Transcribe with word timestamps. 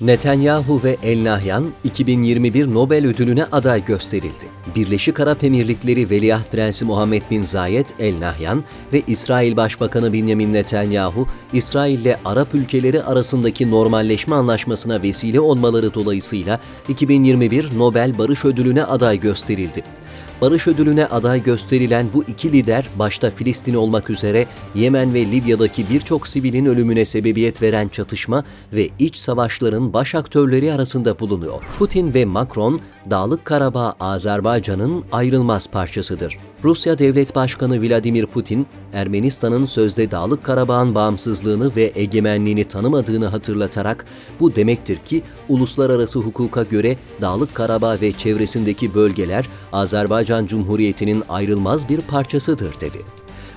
Netanyahu 0.00 0.80
ve 0.84 0.96
El 1.02 1.24
Nahyan 1.24 1.64
2021 1.84 2.74
Nobel 2.74 3.06
ödülüne 3.06 3.44
aday 3.44 3.84
gösterildi. 3.84 4.46
Birleşik 4.76 5.20
Arap 5.20 5.44
Emirlikleri 5.44 6.10
Veliaht 6.10 6.52
Prensi 6.52 6.84
Muhammed 6.84 7.22
bin 7.30 7.42
Zayed 7.42 7.86
El 7.98 8.20
Nahyan 8.20 8.64
ve 8.92 9.02
İsrail 9.06 9.56
Başbakanı 9.56 10.12
Benjamin 10.12 10.52
Netanyahu, 10.52 11.26
İsrail 11.52 11.98
ile 11.98 12.20
Arap 12.24 12.54
ülkeleri 12.54 13.02
arasındaki 13.02 13.70
normalleşme 13.70 14.34
anlaşmasına 14.34 15.02
vesile 15.02 15.40
olmaları 15.40 15.94
dolayısıyla 15.94 16.60
2021 16.88 17.78
Nobel 17.78 18.18
Barış 18.18 18.44
Ödülüne 18.44 18.84
aday 18.84 19.20
gösterildi. 19.20 19.84
Barış 20.40 20.68
ödülüne 20.68 21.06
aday 21.06 21.42
gösterilen 21.42 22.06
bu 22.14 22.24
iki 22.24 22.52
lider 22.52 22.88
başta 22.98 23.30
Filistin 23.30 23.74
olmak 23.74 24.10
üzere 24.10 24.46
Yemen 24.74 25.14
ve 25.14 25.26
Libya'daki 25.26 25.90
birçok 25.90 26.28
sivilin 26.28 26.66
ölümüne 26.66 27.04
sebebiyet 27.04 27.62
veren 27.62 27.88
çatışma 27.88 28.44
ve 28.72 28.88
iç 28.98 29.16
savaşların 29.16 29.92
baş 29.92 30.14
aktörleri 30.14 30.72
arasında 30.72 31.18
bulunuyor. 31.18 31.62
Putin 31.78 32.14
ve 32.14 32.24
Macron, 32.24 32.80
Dağlık 33.10 33.44
Karabağ 33.44 33.94
Azerbaycan'ın 34.00 35.04
ayrılmaz 35.12 35.70
parçasıdır. 35.70 36.38
Rusya 36.64 36.98
Devlet 36.98 37.34
Başkanı 37.34 37.82
Vladimir 37.82 38.26
Putin, 38.26 38.66
Ermenistan'ın 38.92 39.66
sözde 39.66 40.10
Dağlık 40.10 40.44
Karabağ'ın 40.44 40.94
bağımsızlığını 40.94 41.76
ve 41.76 41.92
egemenliğini 41.94 42.64
tanımadığını 42.64 43.26
hatırlatarak 43.26 44.06
bu 44.40 44.56
demektir 44.56 44.98
ki 44.98 45.22
uluslararası 45.48 46.18
hukuka 46.18 46.62
göre 46.62 46.96
Dağlık 47.20 47.54
Karabağ 47.54 48.00
ve 48.00 48.12
çevresindeki 48.12 48.94
bölgeler 48.94 49.48
Azerbaycan 49.72 50.46
Cumhuriyeti'nin 50.46 51.22
ayrılmaz 51.28 51.88
bir 51.88 52.00
parçasıdır 52.00 52.80
dedi. 52.80 52.98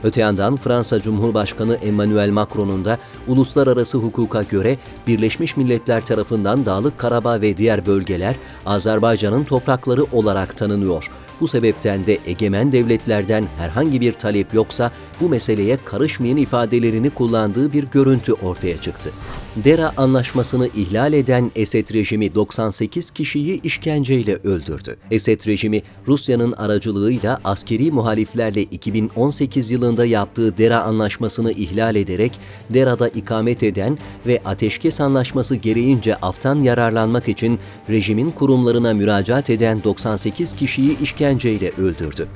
Öte 0.03 0.21
yandan 0.21 0.55
Fransa 0.55 1.02
Cumhurbaşkanı 1.02 1.76
Emmanuel 1.76 2.30
Macron'un 2.30 2.85
da 2.85 2.98
uluslararası 3.27 3.98
hukuka 3.98 4.44
göre 4.44 4.77
Birleşmiş 5.08 5.58
Milletler 5.58 6.05
tarafından 6.05 6.66
Dağlık 6.66 6.98
Karabağ 6.98 7.41
ve 7.41 7.58
diğer 7.58 7.85
bölgeler 7.85 8.35
Azerbaycan'ın 8.66 9.44
toprakları 9.44 10.03
olarak 10.03 10.58
tanınıyor. 10.58 11.11
Bu 11.41 11.47
sebepten 11.47 12.06
de 12.06 12.17
egemen 12.25 12.72
devletlerden 12.72 13.45
herhangi 13.58 14.02
bir 14.02 14.14
talep 14.14 14.53
yoksa 14.53 14.91
bu 15.22 15.30
meseleye 15.30 15.78
karışmayın 15.86 16.38
ifadelerini 16.38 17.09
kullandığı 17.09 17.73
bir 17.73 17.84
görüntü 17.84 18.34
ortaya 18.34 18.81
çıktı. 18.81 19.09
Dera 19.55 19.94
anlaşmasını 19.97 20.69
ihlal 20.75 21.14
eden 21.14 21.52
Esed 21.55 21.94
rejimi 21.94 22.36
98 22.36 23.11
kişiyi 23.11 23.61
işkenceyle 23.61 24.36
öldürdü. 24.36 24.97
Esed 25.11 25.45
rejimi 25.47 25.81
Rusya'nın 26.08 26.52
aracılığıyla 26.52 27.39
askeri 27.44 27.91
muhaliflerle 27.91 28.61
2018 28.61 29.72
yılında 29.72 30.06
yaptığı 30.06 30.58
Dera 30.58 30.83
anlaşmasını 30.83 31.52
ihlal 31.52 31.95
ederek 31.95 32.39
Dera'da 32.69 33.08
ikamet 33.08 33.64
eden 33.64 33.97
ve 34.25 34.41
ateşkes 34.45 35.02
anlaşması 35.02 35.56
gereğince 35.56 36.16
aftan 36.16 36.56
yararlanmak 36.56 37.28
için 37.28 37.59
rejimin 37.89 38.30
kurumlarına 38.30 38.94
müracaat 38.94 39.50
eden 39.50 39.84
98 39.84 40.56
kişiyi 40.56 41.00
işkenceyle 41.00 41.72
öldürdü. 41.78 42.28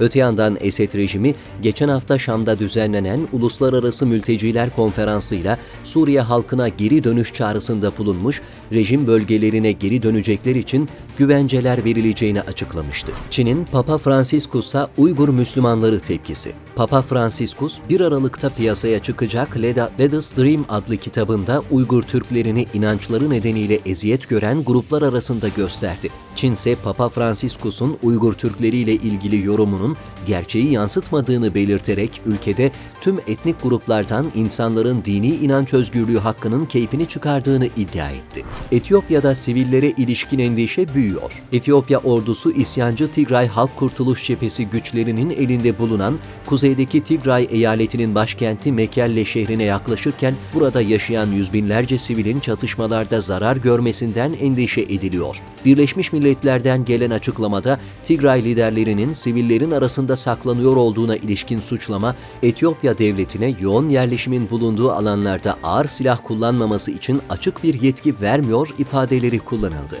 Öte 0.00 0.18
yandan 0.18 0.56
Esed 0.60 0.94
rejimi 0.94 1.34
geçen 1.62 1.88
hafta 1.88 2.18
Şam'da 2.18 2.58
düzenlenen 2.58 3.28
Uluslararası 3.32 4.06
Mülteciler 4.06 4.76
Konferansı'yla 4.76 5.58
Suriye 5.84 6.20
halkına 6.20 6.65
geri 6.68 7.04
dönüş 7.04 7.32
çağrısında 7.32 7.92
bulunmuş, 7.98 8.42
rejim 8.72 9.06
bölgelerine 9.06 9.72
geri 9.72 10.02
dönecekler 10.02 10.54
için 10.54 10.88
güvenceler 11.18 11.84
verileceğini 11.84 12.40
açıklamıştı. 12.40 13.12
Çin'in 13.30 13.64
Papa 13.64 13.98
Franciscus'a 13.98 14.90
Uygur 14.96 15.28
Müslümanları 15.28 16.00
tepkisi. 16.00 16.52
Papa 16.76 17.02
Franciscus 17.02 17.78
1 17.88 18.00
Aralık'ta 18.00 18.48
piyasaya 18.48 18.98
çıkacak 18.98 19.56
Let 20.00 20.14
Us 20.14 20.36
Dream 20.36 20.64
adlı 20.68 20.96
kitabında 20.96 21.62
Uygur 21.70 22.02
Türklerini 22.02 22.66
inançları 22.74 23.30
nedeniyle 23.30 23.78
eziyet 23.86 24.28
gören 24.28 24.64
gruplar 24.64 25.02
arasında 25.02 25.48
gösterdi. 25.48 26.10
Çin 26.36 26.52
ise 26.52 26.76
Papa 26.84 27.08
Franciscus'un 27.08 27.98
Uygur 28.02 28.32
Türkleri 28.32 28.76
ile 28.76 28.92
ilgili 28.92 29.46
yorumunun 29.46 29.96
gerçeği 30.26 30.72
yansıtmadığını 30.72 31.54
belirterek 31.54 32.20
ülkede 32.26 32.70
tüm 33.00 33.18
etnik 33.18 33.62
gruplardan 33.62 34.26
insanların 34.34 35.04
dini 35.04 35.28
inanç 35.34 35.74
özgürlüğü 35.74 36.18
hakkının 36.18 36.66
keyfini 36.66 37.08
çıkardığını 37.08 37.66
iddia 37.66 38.10
etti. 38.10 38.44
Etiyopya'da 38.72 39.34
sivillere 39.34 39.90
ilişkin 39.90 40.38
endişe 40.38 40.94
büyüyor. 40.94 41.42
Etiyopya 41.52 41.98
ordusu 41.98 42.52
isyancı 42.52 43.10
Tigray 43.10 43.46
Halk 43.46 43.76
Kurtuluş 43.76 44.26
Cephesi 44.26 44.66
güçlerinin 44.66 45.30
elinde 45.30 45.78
bulunan 45.78 46.18
kuzeydeki 46.46 47.04
Tigray 47.04 47.48
eyaletinin 47.50 48.14
başkenti 48.14 48.72
Mekelle 48.72 49.24
şehrine 49.24 49.64
yaklaşırken 49.64 50.34
burada 50.54 50.82
yaşayan 50.82 51.26
yüz 51.26 51.52
binlerce 51.52 51.98
sivilin 51.98 52.40
çatışmalarda 52.40 53.20
zarar 53.20 53.56
görmesinden 53.56 54.32
endişe 54.32 54.80
ediliyor. 54.80 55.36
Birleşmiş 55.64 56.12
Milletler'den 56.26 56.84
gelen 56.84 57.10
açıklamada 57.10 57.78
Tigray 58.04 58.44
liderlerinin 58.44 59.12
sivillerin 59.12 59.70
arasında 59.70 60.16
saklanıyor 60.16 60.76
olduğuna 60.76 61.16
ilişkin 61.16 61.60
suçlama, 61.60 62.14
Etiyopya 62.42 62.98
devletine 62.98 63.54
yoğun 63.60 63.88
yerleşimin 63.88 64.50
bulunduğu 64.50 64.92
alanlarda 64.92 65.56
ağır 65.62 65.86
silah 65.86 66.18
kullanmaması 66.24 66.90
için 66.90 67.22
açık 67.30 67.62
bir 67.64 67.82
yetki 67.82 68.20
vermiyor 68.20 68.68
ifadeleri 68.78 69.38
kullanıldı. 69.38 69.98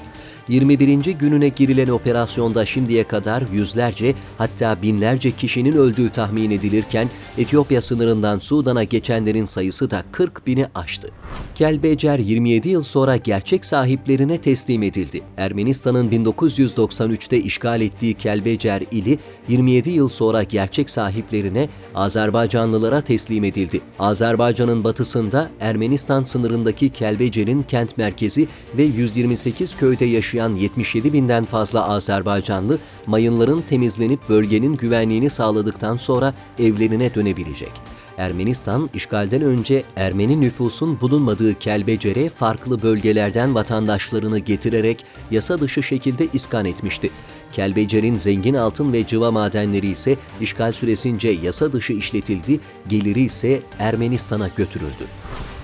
21. 0.48 1.04
gününe 1.04 1.48
girilen 1.48 1.88
operasyonda 1.88 2.66
şimdiye 2.66 3.04
kadar 3.04 3.42
yüzlerce 3.52 4.14
hatta 4.38 4.82
binlerce 4.82 5.30
kişinin 5.30 5.72
öldüğü 5.72 6.10
tahmin 6.10 6.50
edilirken 6.50 7.08
Etiyopya 7.38 7.82
sınırından 7.82 8.38
Sudan'a 8.38 8.84
geçenlerin 8.84 9.44
sayısı 9.44 9.90
da 9.90 10.04
40 10.12 10.46
bini 10.46 10.66
aştı. 10.74 11.08
Kelbecer 11.54 12.18
27 12.18 12.68
yıl 12.68 12.82
sonra 12.82 13.16
gerçek 13.16 13.64
sahiplerine 13.64 14.40
teslim 14.40 14.82
edildi. 14.82 15.22
Ermenistan'ın 15.36 16.10
1993'te 16.10 17.38
işgal 17.38 17.80
ettiği 17.80 18.14
Kelbecer 18.14 18.82
ili 18.90 19.18
27 19.48 19.90
yıl 19.90 20.08
sonra 20.08 20.42
gerçek 20.42 20.90
sahiplerine 20.90 21.68
Azerbaycanlılara 21.96 23.00
teslim 23.00 23.44
edildi. 23.44 23.80
Azerbaycan'ın 23.98 24.84
batısında 24.84 25.50
Ermenistan 25.60 26.24
sınırındaki 26.24 26.88
Kelbecer'in 26.88 27.62
kent 27.62 27.98
merkezi 27.98 28.48
ve 28.76 28.82
128 28.82 29.76
köyde 29.76 30.04
yaşayan 30.04 30.54
77 30.54 31.12
binden 31.12 31.44
fazla 31.44 31.88
Azerbaycanlı 31.88 32.78
mayınların 33.06 33.60
temizlenip 33.60 34.28
bölgenin 34.28 34.76
güvenliğini 34.76 35.30
sağladıktan 35.30 35.96
sonra 35.96 36.34
evlerine 36.58 37.14
dönebilecek. 37.14 37.72
Ermenistan, 38.18 38.90
işgalden 38.94 39.42
önce 39.42 39.84
Ermeni 39.96 40.40
nüfusun 40.40 41.00
bulunmadığı 41.00 41.54
Kelbecer'e 41.54 42.28
farklı 42.28 42.82
bölgelerden 42.82 43.54
vatandaşlarını 43.54 44.38
getirerek 44.38 45.04
yasa 45.30 45.60
dışı 45.60 45.82
şekilde 45.82 46.28
iskan 46.32 46.64
etmişti. 46.64 47.10
Kelbecer'in 47.56 48.16
zengin 48.16 48.54
altın 48.54 48.92
ve 48.92 49.06
cıva 49.06 49.30
madenleri 49.30 49.86
ise 49.86 50.16
işgal 50.40 50.72
süresince 50.72 51.28
yasa 51.28 51.72
dışı 51.72 51.92
işletildi, 51.92 52.60
geliri 52.88 53.20
ise 53.20 53.60
Ermenistan'a 53.78 54.48
götürüldü. 54.56 55.04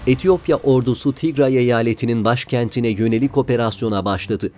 Etiyopya 0.06 0.56
ordusu 0.56 1.12
Tigray 1.12 1.56
eyaletinin 1.56 2.24
başkentine 2.24 2.88
yönelik 2.88 3.38
operasyona 3.38 4.04
başladı. 4.04 4.52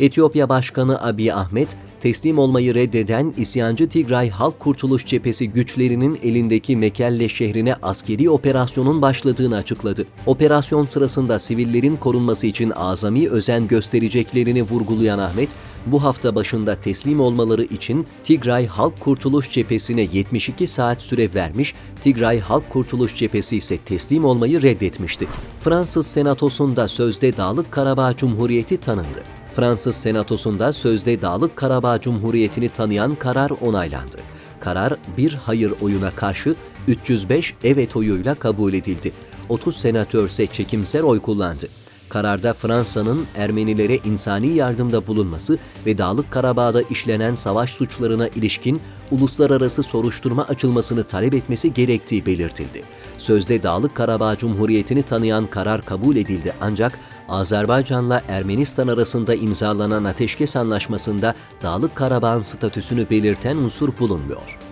Etiyopya 0.00 0.48
Başkanı 0.48 1.04
Abiy 1.04 1.32
Ahmet, 1.32 1.76
teslim 2.00 2.38
olmayı 2.38 2.74
reddeden 2.74 3.34
isyancı 3.38 3.88
Tigray 3.88 4.30
Halk 4.30 4.60
Kurtuluş 4.60 5.06
Cephesi 5.06 5.50
güçlerinin 5.50 6.18
elindeki 6.22 6.76
Mekelle 6.76 7.28
şehrine 7.28 7.74
askeri 7.82 8.30
operasyonun 8.30 9.02
başladığını 9.02 9.56
açıkladı. 9.56 10.06
Operasyon 10.26 10.86
sırasında 10.86 11.38
sivillerin 11.38 11.96
korunması 11.96 12.46
için 12.46 12.70
azami 12.70 13.28
özen 13.28 13.68
göstereceklerini 13.68 14.62
vurgulayan 14.62 15.18
Ahmet, 15.18 15.48
bu 15.86 16.04
hafta 16.04 16.34
başında 16.34 16.74
teslim 16.74 17.20
olmaları 17.20 17.64
için 17.64 18.06
Tigray 18.24 18.66
Halk 18.66 19.00
Kurtuluş 19.00 19.50
Cephesi'ne 19.50 20.08
72 20.12 20.66
saat 20.66 21.02
süre 21.02 21.34
vermiş, 21.34 21.74
Tigray 22.02 22.40
Halk 22.40 22.70
Kurtuluş 22.70 23.16
Cephesi 23.16 23.56
ise 23.56 23.78
teslim 23.78 24.24
olmayı 24.24 24.62
reddetmişti. 24.62 25.26
Fransız 25.60 26.06
Senatosu'nda 26.06 26.88
sözde 26.88 27.36
Dağlık 27.36 27.72
Karabağ 27.72 28.16
Cumhuriyeti 28.16 28.76
tanındı. 28.76 29.37
Fransız 29.58 29.96
Senatosu'nda 29.96 30.72
sözde 30.72 31.22
Dağlık 31.22 31.56
Karabağ 31.56 32.00
Cumhuriyeti'ni 32.00 32.68
tanıyan 32.68 33.14
karar 33.14 33.50
onaylandı. 33.50 34.16
Karar 34.60 34.94
bir 35.16 35.34
hayır 35.34 35.72
oyuna 35.80 36.10
karşı 36.10 36.54
305 36.88 37.54
evet 37.64 37.96
oyuyla 37.96 38.34
kabul 38.34 38.72
edildi. 38.72 39.12
30 39.48 39.76
senatör 39.76 40.26
ise 40.28 40.46
çekimser 40.46 41.02
oy 41.02 41.20
kullandı. 41.20 41.68
Kararda 42.08 42.52
Fransa'nın 42.52 43.26
Ermenilere 43.36 43.96
insani 43.96 44.46
yardımda 44.46 45.06
bulunması 45.06 45.58
ve 45.86 45.98
Dağlık 45.98 46.30
Karabağ'da 46.30 46.82
işlenen 46.82 47.34
savaş 47.34 47.70
suçlarına 47.70 48.28
ilişkin 48.28 48.80
uluslararası 49.10 49.82
soruşturma 49.82 50.44
açılmasını 50.44 51.04
talep 51.04 51.34
etmesi 51.34 51.74
gerektiği 51.74 52.26
belirtildi. 52.26 52.82
Sözde 53.18 53.62
Dağlık 53.62 53.94
Karabağ 53.94 54.36
Cumhuriyeti'ni 54.36 55.02
tanıyan 55.02 55.46
karar 55.46 55.82
kabul 55.82 56.16
edildi 56.16 56.54
ancak 56.60 56.98
Azerbaycan'la 57.28 58.22
Ermenistan 58.28 58.88
arasında 58.88 59.34
imzalanan 59.34 60.04
ateşkes 60.04 60.56
anlaşmasında 60.56 61.34
Dağlık 61.62 61.96
Karabağ'ın 61.96 62.42
statüsünü 62.42 63.10
belirten 63.10 63.56
unsur 63.56 63.98
bulunmuyor. 63.98 64.67